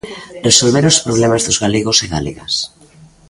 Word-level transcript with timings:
Resolver 0.47 0.83
os 0.91 1.01
problemas 1.05 1.41
dos 1.47 1.61
galegos 1.63 1.97
e 2.05 2.11
galegas. 2.15 2.53